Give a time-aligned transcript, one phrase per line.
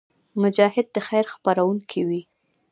[0.41, 2.21] مجاهد د خیر خپرونکی وي.